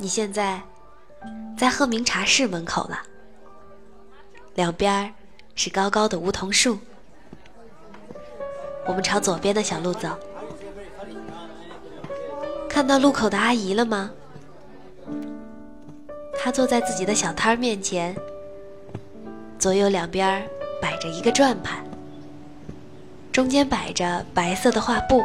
[0.00, 0.62] 你现在
[1.58, 3.02] 在鹤鸣茶室门口了，
[4.54, 5.12] 两边
[5.56, 6.78] 是高高的梧桐树。
[8.86, 10.16] 我们朝左边的小路走，
[12.70, 14.12] 看到路口的阿姨了吗？
[16.38, 18.16] 她坐在自己的小摊儿面前，
[19.58, 20.48] 左右两边
[20.80, 21.84] 摆着一个转盘，
[23.32, 25.24] 中间摆着白色的画布，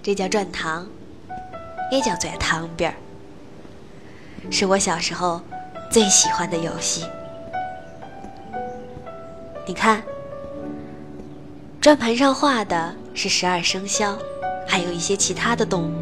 [0.00, 0.86] 这叫转堂。
[1.92, 2.94] 也叫做糖饼儿，
[4.50, 5.42] 是我小时候
[5.90, 7.04] 最喜欢的游戏。
[9.66, 10.02] 你看，
[11.82, 14.16] 转盘上画的是十二生肖，
[14.66, 15.92] 还有一些其他的动物。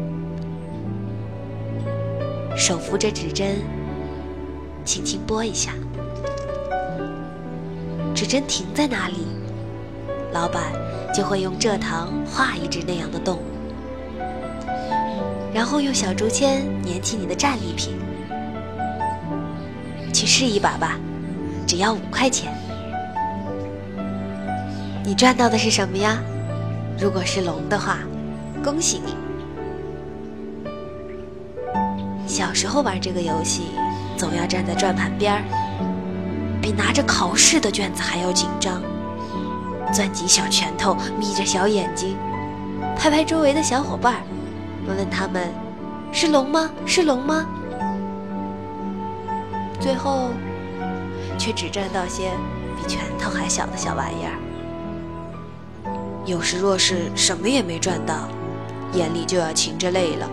[2.55, 3.57] 手扶着指针，
[4.85, 5.73] 轻轻拨一下，
[8.15, 9.27] 指针停在哪里，
[10.31, 10.71] 老板
[11.13, 13.50] 就会用蔗糖画一只那样的动物。
[15.53, 17.93] 然后用小竹签粘起你的战利品，
[20.13, 20.97] 去试一把吧，
[21.67, 22.53] 只要五块钱。
[25.03, 26.17] 你赚到的是什么呀？
[26.97, 27.99] 如果是龙的话，
[28.63, 29.13] 恭喜你。
[32.25, 33.63] 小时候玩这个游戏，
[34.15, 35.43] 总要站在转盘边儿，
[36.61, 38.81] 比拿着考试的卷子还要紧张，
[39.91, 42.15] 攥紧小拳头，眯着小眼睛，
[42.95, 44.21] 拍拍周围的小伙伴儿。
[44.95, 45.49] 问他们，
[46.11, 46.69] 是龙吗？
[46.85, 47.45] 是龙吗？
[49.79, 50.29] 最后，
[51.37, 52.31] 却只赚到些
[52.77, 54.37] 比拳头还小的小玩意儿。
[56.25, 58.27] 有时若是什么也没赚到，
[58.93, 60.29] 眼里就要噙着泪了。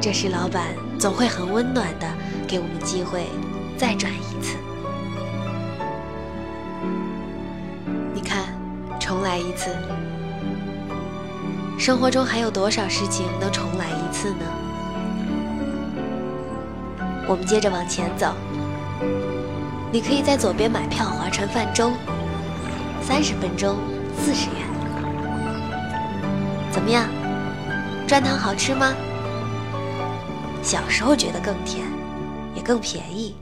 [0.00, 2.06] 这时，老板总会很温暖的
[2.46, 3.24] 给我们机会，
[3.76, 4.56] 再转一次。
[8.14, 8.44] 你看，
[9.00, 9.70] 重来一次。
[11.78, 14.44] 生活中还有多少事情能重来一次呢？
[17.28, 18.34] 我们接着往前走。
[19.92, 21.92] 你可以在左边买票划船泛舟，
[23.00, 23.76] 三十分钟
[24.18, 24.56] 四十元。
[26.72, 27.08] 怎么样？
[28.08, 28.92] 砖糖好吃吗？
[30.62, 31.86] 小时候觉得更甜，
[32.56, 33.36] 也更便宜。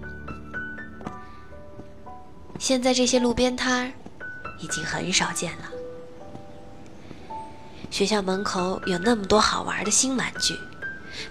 [2.58, 3.92] 现在这些路边摊儿
[4.60, 5.75] 已经很少见了。
[7.90, 10.54] 学校门口有那么多好玩的新玩具，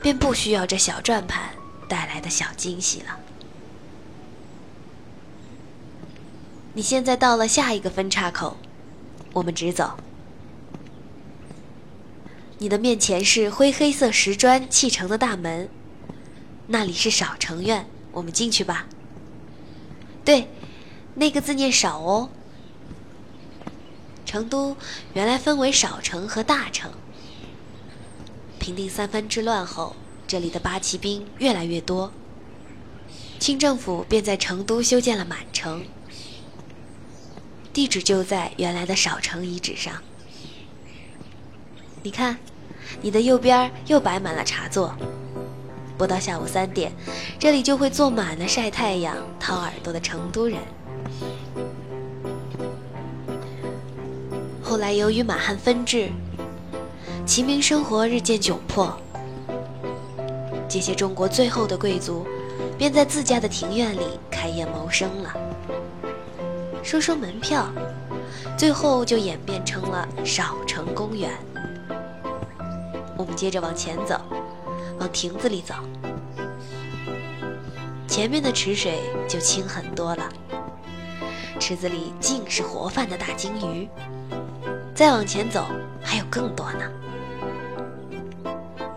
[0.01, 1.49] 便不需要这小转盘
[1.87, 3.19] 带来的小惊喜了。
[6.73, 8.57] 你现在到了下一个分岔口，
[9.33, 9.97] 我们直走。
[12.57, 15.69] 你的面前是灰黑色石砖砌成的大门，
[16.67, 18.87] 那里是少城院，我们进去吧。
[20.23, 20.49] 对，
[21.15, 22.29] 那个字念少哦。
[24.25, 24.75] 成都
[25.13, 26.91] 原来分为少城和大城。
[28.59, 29.95] 平定三藩之乱后，
[30.27, 32.11] 这里的八旗兵越来越多，
[33.39, 35.83] 清政府便在成都修建了满城，
[37.71, 40.01] 地址就在原来的少城遗址上。
[42.01, 42.37] 你看，
[43.01, 44.95] 你的右边又摆满了茶座，
[45.97, 46.91] 不到下午三点，
[47.37, 50.59] 这里就会坐满了晒太阳、掏耳朵的成都人。
[54.75, 56.09] 后来，由于满汉分治，
[57.25, 58.93] 齐民生活日渐窘迫，
[60.67, 62.27] 这些中国最后的贵族
[62.77, 65.33] 便在自家的庭院里开业谋生了，
[66.83, 67.69] 收收门票，
[68.57, 71.31] 最后就演变成了少城公园。
[73.15, 74.19] 我们接着往前走，
[74.99, 75.73] 往亭子里走，
[78.09, 80.29] 前面的池水就清很多了，
[81.61, 83.87] 池子里尽是活泛的大金鱼。
[84.95, 85.65] 再往前走，
[86.01, 86.89] 还有更多呢。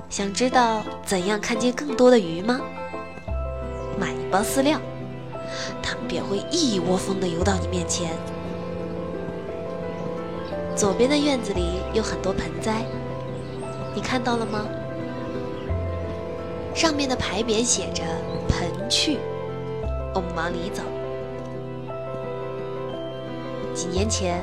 [0.08, 2.60] 想知道怎样看见更多的鱼吗？
[3.98, 4.78] 买一包饲料，
[5.82, 8.12] 它们便会一窝蜂地游到你面前。
[10.76, 12.84] 左边的院子里有很多盆栽，
[13.92, 14.64] 你看到了吗？
[16.76, 18.04] 上面的牌匾写着
[18.48, 19.18] “盆趣”。
[20.14, 20.80] 我们往里走。
[23.74, 24.40] 几年前。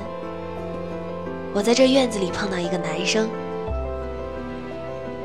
[1.55, 3.29] 我在这院子里碰到一个男生，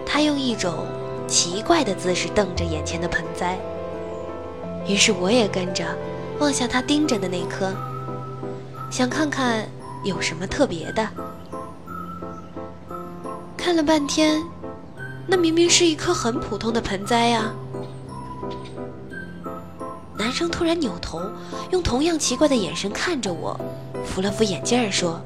[0.06, 0.86] 他用一种
[1.26, 3.58] 奇怪的姿势瞪着眼前的盆栽，
[4.86, 5.84] 于是我也跟着
[6.38, 7.74] 望向他盯着的那颗，
[8.92, 9.68] 想看看
[10.04, 11.04] 有什么特别的。
[13.56, 14.40] 看了半天，
[15.26, 17.52] 那明明是一颗很普通的盆栽呀。
[20.16, 21.20] 男生突然扭头，
[21.72, 23.58] 用同样奇怪的眼神看着我，
[24.06, 25.20] 扶了扶眼镜说。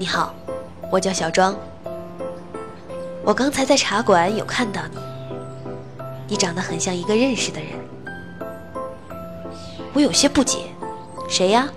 [0.00, 0.34] 你好，
[0.90, 1.54] 我叫小庄。
[3.22, 4.96] 我刚才在茶馆有看到你，
[6.26, 7.68] 你长得很像一个认识的人。
[9.92, 10.70] 我有些不解，
[11.28, 11.68] 谁呀？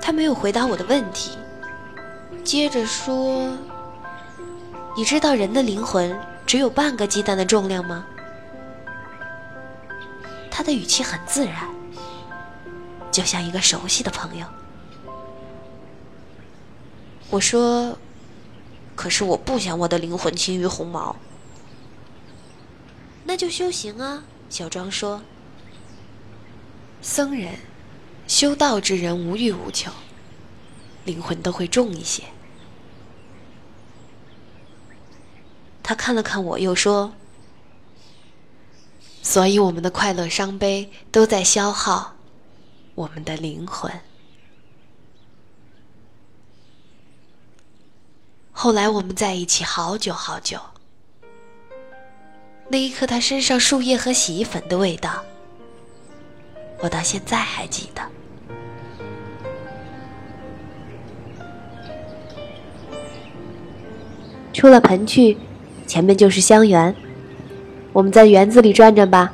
[0.00, 1.36] 他没有回答我的问题，
[2.44, 3.50] 接着说
[4.96, 6.16] ：“你知道人的灵魂
[6.46, 8.06] 只有半个鸡蛋的重量吗？”
[10.48, 11.54] 他的语气很自然，
[13.10, 14.46] 就像一个熟悉的朋友。
[17.30, 17.98] 我说
[18.96, 21.14] ：“可是我不想我的灵魂轻于鸿毛。”
[23.24, 25.20] 那就修行啊，小庄说。
[27.02, 27.56] 僧人、
[28.26, 29.92] 修道之人无欲无求，
[31.04, 32.24] 灵魂都会重一些。
[35.82, 37.12] 他看了看我，又说
[39.22, 42.16] ：“所以我们的快乐、伤悲都在消耗
[42.94, 43.92] 我们的灵魂。”
[48.60, 50.58] 后来我们在一起好久好久，
[52.66, 55.22] 那一刻他身上树叶和洗衣粉的味道。
[56.80, 58.02] 我到现在还记得。
[64.52, 65.38] 出了盆去，
[65.86, 66.92] 前面就是香园。
[67.92, 69.32] 我们在园子里转转吧。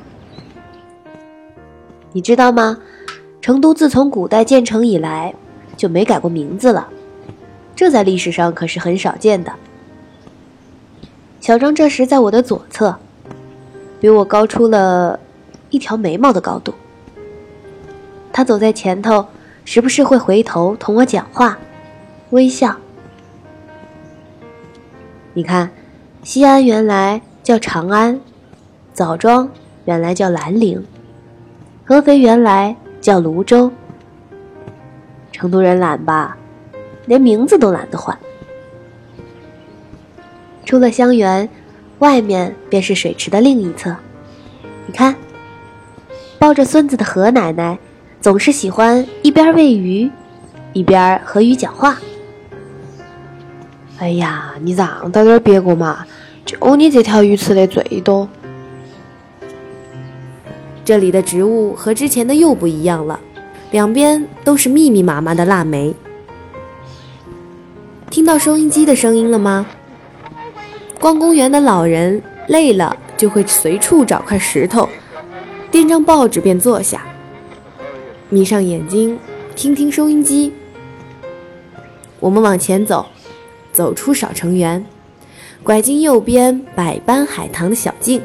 [2.13, 2.79] 你知道吗？
[3.41, 5.35] 成都自从古代建成以来，
[5.79, 6.87] 就没改过名字了。
[7.77, 9.53] 这在历史上可是很少见的。
[11.41, 12.97] 小张这时在我的左侧，
[14.01, 15.19] 比我高出了
[15.71, 16.73] 一条眉毛的高度。
[18.33, 19.27] 他走在前头，
[19.65, 21.59] 时不时会回头同我讲话，
[22.31, 22.77] 微笑。
[25.35, 25.71] 你看，
[26.23, 28.21] 西安原来叫长安，
[28.93, 29.49] 枣庄
[29.85, 30.85] 原来叫兰陵，
[31.85, 33.71] 合肥原来叫泸州。
[35.31, 36.37] 成都人懒吧，
[37.07, 38.19] 连名字都懒得换。
[40.65, 41.49] 出了香园，
[41.99, 43.95] 外面便是水池的另一侧。
[44.87, 45.15] 你看，
[46.39, 47.79] 抱着孙子的何奶奶。
[48.21, 50.11] 总是喜欢一边喂鱼，
[50.73, 51.99] 一边和鱼讲话。
[53.99, 56.07] 哎呀，你让到点别个嘛！
[56.47, 58.27] 就你这条鱼吃的最多。
[60.87, 63.21] 这里的植物和之前的又不一样了，
[63.73, 65.95] 两边都是密密麻麻的腊梅。
[68.15, 69.67] 听到收音机的声音了吗？
[71.01, 74.89] 逛公园的老人累了就会随处找块石头，
[75.69, 77.05] 垫张报纸便坐下。
[78.29, 79.19] 眯上眼睛，
[79.57, 80.53] 听听收音机。
[82.21, 83.05] 我们往前走，
[83.73, 84.87] 走出少城园，
[85.65, 88.23] 拐进右边百般海棠的小径。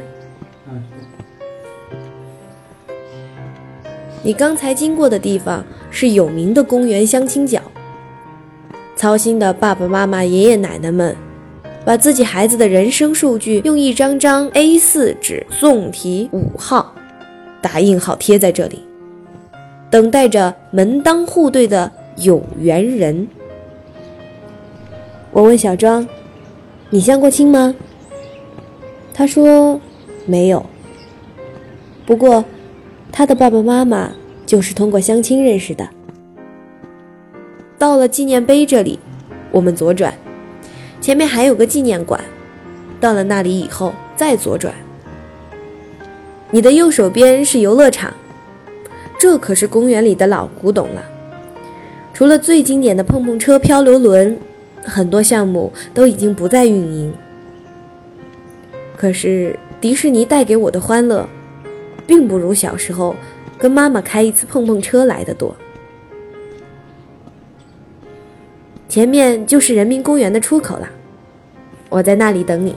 [4.22, 7.59] 你刚才经过的地方是有名的公园相亲角。
[9.00, 11.16] 操心的爸爸妈妈、爷爷奶奶们，
[11.86, 16.94] 把自己孩子的人生数据用一张张 A4 纸纵题五号，
[17.62, 18.84] 打印好贴在这里。
[19.90, 23.26] 等待着门当户对的有缘人。
[25.32, 26.06] 我问小庄
[26.92, 27.74] ：“你相过亲吗？”
[29.16, 29.80] 他说
[30.28, 30.66] ：“没有。”
[32.06, 32.44] 不过，
[33.14, 34.12] 他的爸爸妈妈
[34.46, 35.88] 就是通过相亲认识的。
[37.80, 39.00] 到了纪念碑这里，
[39.52, 40.14] 我们左转，
[41.00, 42.22] 前面还有个纪念馆。
[43.00, 44.76] 到了那里以后，再左转。
[46.52, 48.14] 你的右手边是游乐场。
[49.18, 51.04] 这可是公园里的老古董了，
[52.14, 54.38] 除了最经典的碰碰车、漂流轮，
[54.84, 57.14] 很多项目都已经不再运营。
[58.98, 61.28] 可是迪士尼带给我的欢乐，
[62.06, 63.16] 并不如小时候
[63.58, 65.56] 跟妈妈开一次碰碰车来的多。
[68.90, 70.90] 前面就是人民公园的出口了，
[71.90, 72.76] 我在那里等你。